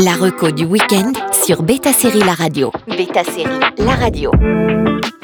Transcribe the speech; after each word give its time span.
La 0.00 0.14
reco 0.14 0.52
du 0.52 0.64
week-end 0.64 1.12
sur 1.44 1.64
Beta 1.64 1.92
Série 1.92 2.20
La 2.20 2.34
Radio. 2.34 2.70
Beta 2.86 3.24
Série 3.24 3.58
La 3.78 3.96
Radio. 3.96 4.30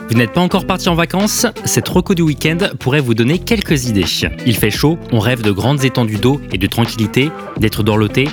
Vous 0.08 0.16
n'êtes 0.16 0.32
pas 0.32 0.40
encore 0.40 0.66
parti 0.66 0.88
en 0.88 0.96
vacances 0.96 1.47
Cette 1.65 1.89
reco 1.89 2.15
du 2.15 2.23
week-end 2.23 2.58
pourrait 2.81 2.99
vous 2.99 3.15
donner 3.15 3.39
quelques 3.39 3.87
idées. 3.87 4.05
Il 4.47 4.57
fait 4.57 4.73
chaud, 4.73 4.99
on 5.13 5.21
rêve 5.21 5.42
de 5.42 5.52
grandes 5.52 5.84
étendues 5.84 6.17
d'eau 6.17 6.41
et 6.52 6.58
de 6.58 6.67
tranquillité, 6.67 7.31
d'être 7.57 7.84
dorloté 7.84 8.29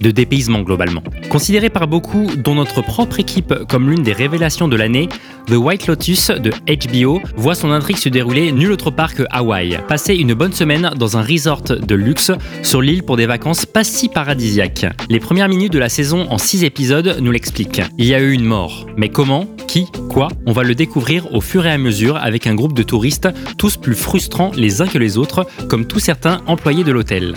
de 0.00 0.10
dépaysement 0.10 0.60
globalement. 0.60 1.02
Considéré 1.30 1.70
par 1.70 1.88
beaucoup, 1.88 2.26
dont 2.36 2.54
notre 2.54 2.82
propre 2.82 3.20
équipe, 3.20 3.54
comme 3.68 3.90
l'une 3.90 4.02
des 4.02 4.12
révélations 4.12 4.68
de 4.68 4.76
l'année, 4.76 5.08
The 5.46 5.56
White 5.56 5.86
Lotus 5.86 6.30
de 6.30 6.50
HBO 6.50 7.20
voit 7.36 7.54
son 7.54 7.70
intrigue 7.70 7.98
se 7.98 8.08
dérouler 8.08 8.50
nul 8.52 8.72
autre 8.72 8.90
part 8.90 9.14
que 9.14 9.24
Hawaï. 9.30 9.78
Passer 9.88 10.14
une 10.14 10.32
bonne 10.34 10.52
semaine 10.52 10.90
dans 10.96 11.18
un 11.18 11.22
resort 11.22 11.62
de 11.62 11.94
luxe 11.94 12.30
sur 12.62 12.80
l'île 12.80 13.02
pour 13.02 13.16
des 13.16 13.26
vacances 13.26 13.66
pas 13.66 13.84
si 13.84 14.08
paradisiaques. 14.08 14.86
Les 15.10 15.20
premières 15.20 15.48
minutes 15.48 15.72
de 15.72 15.78
la 15.78 15.88
saison 15.88 16.26
en 16.30 16.38
6 16.38 16.64
épisodes 16.64 17.18
nous 17.20 17.30
l'expliquent. 17.30 17.82
Il 17.98 18.06
y 18.06 18.14
a 18.14 18.20
eu 18.20 18.32
une 18.32 18.44
mort. 18.44 18.86
Mais 18.96 19.10
comment? 19.10 19.46
Qui? 19.68 19.86
Quoi? 20.08 20.28
On 20.46 20.52
va 20.52 20.62
le 20.62 20.74
découvrir 20.74 21.32
au 21.34 21.40
fur 21.40 21.66
et 21.66 21.70
à 21.70 21.78
mesure 21.78 22.16
avec 22.16 22.46
un 22.46 22.54
groupe 22.54 22.74
de 22.74 22.82
touristes, 22.82 23.28
tous 23.58 23.76
plus 23.76 23.94
frustrants 23.94 24.50
les 24.56 24.80
uns 24.80 24.86
que 24.86 24.98
les 24.98 25.18
autres, 25.18 25.46
comme 25.68 25.86
tous 25.86 26.00
certains 26.00 26.40
employés 26.46 26.84
de 26.84 26.92
l'hôtel. 26.92 27.34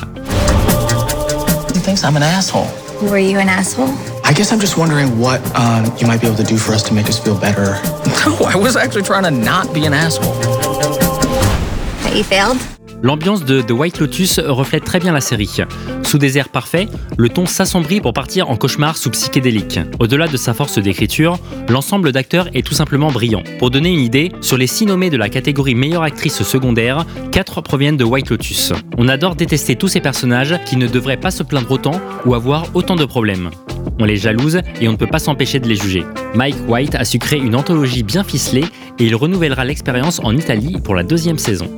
Thinks 1.97 2.03
I'm 2.03 2.15
an 2.15 2.23
asshole. 2.23 2.67
Were 3.09 3.17
you 3.17 3.39
an 3.39 3.49
asshole? 3.49 3.89
I 4.23 4.31
guess 4.33 4.51
I'm 4.51 4.59
just 4.59 4.77
wondering 4.77 5.17
what 5.17 5.41
um, 5.55 5.85
you 5.97 6.05
might 6.05 6.21
be 6.21 6.27
able 6.27 6.37
to 6.37 6.43
do 6.43 6.57
for 6.57 6.73
us 6.73 6.83
to 6.83 6.93
make 6.93 7.07
us 7.07 7.17
feel 7.17 7.39
better. 7.39 7.75
No, 8.27 8.35
I 8.45 8.55
was 8.57 8.75
actually 8.75 9.03
trying 9.03 9.23
to 9.23 9.31
not 9.31 9.73
be 9.73 9.85
an 9.85 9.93
asshole. 9.93 10.33
That 12.01 12.13
you 12.13 12.23
failed? 12.23 12.76
L'ambiance 13.03 13.45
de 13.45 13.61
The 13.61 13.71
White 13.71 13.99
Lotus 13.99 14.39
reflète 14.39 14.83
très 14.83 14.99
bien 14.99 15.13
la 15.13 15.21
série. 15.21 15.57
Sous 16.03 16.17
des 16.17 16.37
airs 16.37 16.49
parfaits, 16.49 16.89
le 17.17 17.29
ton 17.29 17.45
s'assombrit 17.45 18.01
pour 18.01 18.13
partir 18.13 18.49
en 18.49 18.55
cauchemar 18.55 18.97
sous 18.97 19.11
psychédélique. 19.11 19.79
Au-delà 19.99 20.27
de 20.27 20.35
sa 20.35 20.55
force 20.55 20.79
d'écriture, 20.79 21.37
l'ensemble 21.69 22.11
d'acteurs 22.11 22.47
est 22.55 22.65
tout 22.65 22.73
simplement 22.73 23.11
brillant. 23.11 23.43
Pour 23.59 23.69
donner 23.69 23.89
une 23.89 23.99
idée, 23.99 24.31
sur 24.41 24.57
les 24.57 24.65
6 24.65 24.87
nommés 24.87 25.11
de 25.11 25.17
la 25.17 25.29
catégorie 25.29 25.75
meilleure 25.75 26.01
actrice 26.01 26.41
secondaire, 26.41 27.05
4 27.31 27.61
proviennent 27.61 27.97
de 27.97 28.03
White 28.03 28.31
Lotus. 28.31 28.73
On 28.97 29.07
adore 29.07 29.35
détester 29.35 29.75
tous 29.75 29.89
ces 29.89 30.01
personnages 30.01 30.59
qui 30.65 30.75
ne 30.75 30.87
devraient 30.87 31.17
pas 31.17 31.31
se 31.31 31.43
plaindre 31.43 31.71
autant 31.71 32.01
ou 32.25 32.33
avoir 32.33 32.65
autant 32.73 32.95
de 32.95 33.05
problèmes. 33.05 33.51
On 33.99 34.05
les 34.05 34.17
jalouse 34.17 34.61
et 34.81 34.87
on 34.87 34.93
ne 34.93 34.97
peut 34.97 35.07
pas 35.07 35.19
s'empêcher 35.19 35.59
de 35.59 35.67
les 35.67 35.75
juger. 35.75 36.03
Mike 36.33 36.67
White 36.67 36.95
a 36.95 37.05
su 37.05 37.19
créer 37.19 37.39
une 37.39 37.55
anthologie 37.55 38.03
bien 38.03 38.23
ficelée 38.23 38.65
et 38.99 39.05
il 39.05 39.15
renouvellera 39.15 39.65
l'expérience 39.65 40.19
en 40.23 40.35
Italie 40.35 40.77
pour 40.83 40.95
la 40.95 41.03
deuxième 41.03 41.37
saison. 41.37 41.69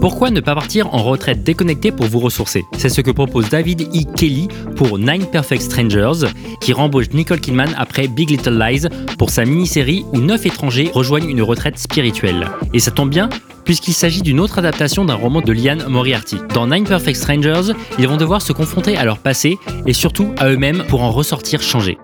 Pourquoi 0.00 0.30
ne 0.30 0.40
pas 0.40 0.54
partir 0.54 0.92
en 0.94 1.02
retraite 1.02 1.44
déconnectée 1.44 1.92
pour 1.92 2.06
vous 2.06 2.18
ressourcer? 2.18 2.64
C'est 2.76 2.88
ce 2.88 3.00
que 3.00 3.10
propose 3.10 3.48
David 3.48 3.82
E. 3.82 4.04
Kelly 4.16 4.48
pour 4.76 4.98
Nine 4.98 5.26
Perfect 5.26 5.62
Strangers, 5.62 6.28
qui 6.60 6.72
rembauche 6.72 7.10
Nicole 7.12 7.40
Kidman 7.40 7.72
après 7.78 8.08
Big 8.08 8.30
Little 8.30 8.58
Lies 8.58 8.88
pour 9.18 9.30
sa 9.30 9.44
mini-série 9.44 10.04
où 10.12 10.18
neuf 10.18 10.44
étrangers 10.46 10.90
rejoignent 10.92 11.28
une 11.28 11.42
retraite 11.42 11.78
spirituelle. 11.78 12.48
Et 12.74 12.80
ça 12.80 12.90
tombe 12.90 13.10
bien, 13.10 13.28
puisqu'il 13.64 13.94
s'agit 13.94 14.22
d'une 14.22 14.40
autre 14.40 14.58
adaptation 14.58 15.04
d'un 15.04 15.14
roman 15.14 15.40
de 15.40 15.52
Liane 15.52 15.84
Moriarty. 15.88 16.38
Dans 16.52 16.66
Nine 16.66 16.84
Perfect 16.84 17.16
Strangers, 17.16 17.72
ils 17.98 18.08
vont 18.08 18.16
devoir 18.16 18.42
se 18.42 18.52
confronter 18.52 18.96
à 18.96 19.04
leur 19.04 19.18
passé 19.18 19.58
et 19.86 19.92
surtout 19.92 20.32
à 20.38 20.48
eux-mêmes 20.48 20.84
pour 20.88 21.02
en 21.02 21.12
ressortir 21.12 21.62
changés. 21.62 21.98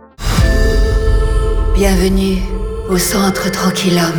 Bienvenue 1.75 2.39
au 2.89 2.99
centre 2.99 3.51
Tranquillum. 3.51 4.13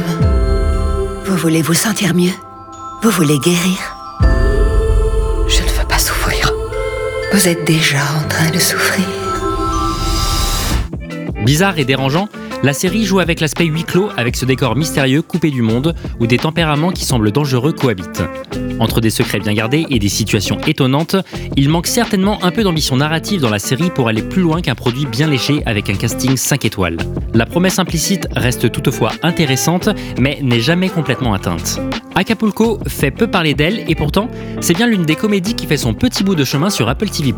Vous 1.26 1.38
voulez 1.38 1.62
vous 1.62 1.74
sentir 1.74 2.14
mieux? 2.14 2.32
Vous 3.02 3.12
voulez 3.12 3.40
guérir 3.40 3.78
Je 5.48 5.62
ne 5.64 5.70
veux 5.70 5.88
pas 5.88 5.98
souffrir. 6.00 6.52
Vous 7.32 7.48
êtes 7.48 7.64
déjà 7.64 8.00
en 8.18 8.28
train 8.28 8.50
de 8.50 8.60
souffrir. 8.60 9.06
Bizarre 11.46 11.80
et 11.80 11.86
dérangeant, 11.86 12.28
la 12.64 12.74
série 12.74 13.06
joue 13.06 13.20
avec 13.20 13.40
l'aspect 13.40 13.66
huis 13.66 13.84
clos 13.84 14.10
avec 14.18 14.36
ce 14.36 14.46
décor 14.46 14.76
mystérieux 14.76 15.22
coupé 15.22 15.50
du 15.50 15.62
monde 15.62 15.96
où 16.20 16.28
des 16.28 16.38
tempéraments 16.38 16.92
qui 16.92 17.06
semblent 17.06 17.32
dangereux 17.32 17.72
cohabitent. 17.72 18.24
Entre 18.80 19.02
des 19.02 19.10
secrets 19.10 19.40
bien 19.40 19.54
gardés 19.54 19.86
et 19.90 20.00
des 20.00 20.10
situations 20.10 20.60
étonnantes, 20.68 21.16
il 21.56 21.70
manque 21.70 21.88
certainement 21.88 22.44
un 22.44 22.52
peu 22.52 22.64
d'ambition 22.64 22.98
narrative 22.98 23.42
dans 23.42 23.50
la 23.50 23.60
série 23.60 23.90
pour 23.90 24.08
aller 24.08 24.22
plus 24.22 24.42
loin 24.42 24.62
qu'un 24.62 24.76
produit 24.76 25.06
bien 25.06 25.28
léché 25.28 25.64
avec 25.66 25.90
un 25.90 25.96
casting 25.96 26.36
5 26.36 26.66
étoiles. 26.66 26.98
La 27.34 27.46
promesse 27.46 27.80
implicite 27.80 28.28
reste 28.36 28.72
toutefois 28.72 29.12
intéressante 29.24 29.90
mais 30.20 30.40
n'est 30.42 30.60
jamais 30.60 30.90
complètement 30.90 31.34
atteinte. 31.34 31.80
Acapulco 32.16 32.80
fait 32.88 33.12
peu 33.12 33.28
parler 33.28 33.54
d'elle 33.54 33.86
et 33.88 33.96
pourtant, 33.96 34.30
c'est 34.60 34.74
bien 34.74 34.88
l'une 34.88 35.04
des 35.04 35.16
comédies 35.16 35.56
qui 35.56 35.66
fait 35.66 35.78
son 35.78 35.94
petit 35.94 36.24
bout 36.24 36.36
de 36.36 36.44
chemin 36.44 36.70
sur 36.70 36.90
Apple 36.90 37.10
TV+. 37.10 37.34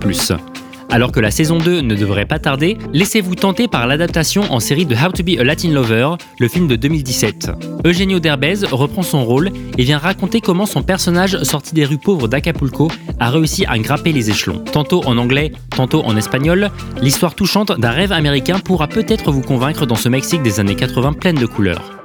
Alors 0.91 1.13
que 1.13 1.21
la 1.21 1.31
saison 1.31 1.57
2 1.57 1.79
ne 1.79 1.95
devrait 1.95 2.25
pas 2.25 2.37
tarder, 2.37 2.77
laissez-vous 2.91 3.35
tenter 3.35 3.69
par 3.69 3.87
l'adaptation 3.87 4.43
en 4.51 4.59
série 4.59 4.85
de 4.85 4.93
How 4.93 5.13
to 5.13 5.23
be 5.23 5.39
a 5.39 5.43
Latin 5.45 5.69
Lover, 5.69 6.15
le 6.37 6.47
film 6.49 6.67
de 6.67 6.75
2017. 6.75 7.49
Eugenio 7.85 8.19
Derbez 8.19 8.65
reprend 8.69 9.01
son 9.01 9.23
rôle 9.23 9.51
et 9.77 9.83
vient 9.83 9.97
raconter 9.97 10.41
comment 10.41 10.65
son 10.65 10.83
personnage 10.83 11.41
sorti 11.43 11.73
des 11.73 11.85
rues 11.85 11.97
pauvres 11.97 12.27
d'Acapulco 12.27 12.91
a 13.21 13.29
réussi 13.29 13.65
à 13.67 13.77
grimper 13.79 14.11
les 14.11 14.29
échelons. 14.29 14.59
Tantôt 14.59 15.01
en 15.05 15.17
anglais, 15.17 15.53
tantôt 15.69 16.03
en 16.03 16.17
espagnol, 16.17 16.69
l'histoire 17.01 17.35
touchante 17.35 17.79
d'un 17.79 17.91
rêve 17.91 18.11
américain 18.11 18.59
pourra 18.59 18.87
peut-être 18.87 19.31
vous 19.31 19.41
convaincre 19.41 19.85
dans 19.85 19.95
ce 19.95 20.09
Mexique 20.09 20.43
des 20.43 20.59
années 20.59 20.75
80 20.75 21.13
pleine 21.13 21.37
de 21.37 21.45
couleurs. 21.45 22.00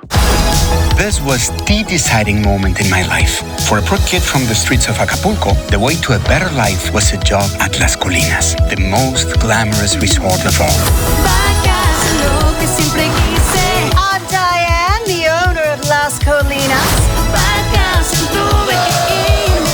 This 0.96 1.20
was 1.20 1.50
the 1.68 1.84
deciding 1.86 2.40
moment 2.40 2.80
in 2.80 2.88
my 2.88 3.06
life. 3.06 3.44
For 3.68 3.76
a 3.76 3.82
poor 3.82 3.98
kid 4.08 4.22
from 4.22 4.46
the 4.46 4.54
streets 4.54 4.88
of 4.88 4.98
Acapulco, 4.98 5.52
the 5.70 5.78
way 5.78 5.94
to 5.96 6.14
a 6.14 6.18
better 6.20 6.50
life 6.56 6.90
was 6.90 7.12
a 7.12 7.18
job 7.18 7.50
at 7.60 7.78
Las 7.78 7.96
Colinas, 7.96 8.56
the 8.70 8.80
most 8.80 9.38
glamorous 9.38 9.96
resort 10.00 10.42
of 10.46 10.58
all. 10.58 10.80
I'm 13.94 14.22
Diane, 14.32 15.04
the 15.04 15.28
owner 15.44 15.68
of 15.74 15.86
Las 15.86 16.18
Colinas? 16.18 17.06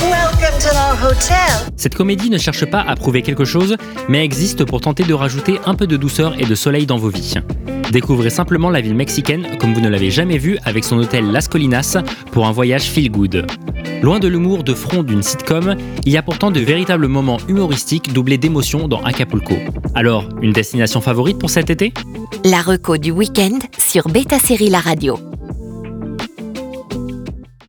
Welcome 0.09 0.59
to 0.59 0.75
our 0.75 0.97
hotel. 0.97 1.71
Cette 1.77 1.95
comédie 1.95 2.29
ne 2.29 2.37
cherche 2.37 2.65
pas 2.65 2.81
à 2.81 2.95
prouver 2.95 3.21
quelque 3.21 3.45
chose, 3.45 3.77
mais 4.09 4.25
existe 4.25 4.65
pour 4.65 4.81
tenter 4.81 5.03
de 5.03 5.13
rajouter 5.13 5.59
un 5.65 5.75
peu 5.75 5.87
de 5.87 5.95
douceur 5.95 6.35
et 6.37 6.45
de 6.45 6.55
soleil 6.55 6.85
dans 6.85 6.97
vos 6.97 7.09
vies. 7.09 7.35
Découvrez 7.91 8.29
simplement 8.29 8.69
la 8.69 8.81
ville 8.81 8.95
mexicaine 8.95 9.57
comme 9.59 9.73
vous 9.73 9.81
ne 9.81 9.89
l'avez 9.89 10.09
jamais 10.09 10.37
vue 10.37 10.57
avec 10.65 10.83
son 10.83 10.97
hôtel 10.97 11.31
Las 11.31 11.47
Colinas 11.47 11.97
pour 12.31 12.47
un 12.47 12.51
voyage 12.51 12.83
feel 12.83 13.11
good. 13.11 13.45
Loin 14.01 14.19
de 14.19 14.27
l'humour 14.27 14.63
de 14.63 14.73
front 14.73 15.03
d'une 15.03 15.23
sitcom, 15.23 15.75
il 16.05 16.11
y 16.11 16.17
a 16.17 16.23
pourtant 16.23 16.51
de 16.51 16.59
véritables 16.59 17.07
moments 17.07 17.37
humoristiques 17.47 18.11
doublés 18.13 18.37
d'émotions 18.37 18.87
dans 18.87 19.01
Acapulco. 19.03 19.55
Alors, 19.95 20.27
une 20.41 20.51
destination 20.51 21.01
favorite 21.01 21.39
pour 21.39 21.49
cet 21.49 21.69
été? 21.69 21.93
La 22.43 22.61
reco 22.61 22.97
du 22.97 23.11
week-end 23.11 23.59
sur 23.77 24.07
Beta 24.09 24.39
Série 24.39 24.69
La 24.69 24.79
Radio. 24.79 25.17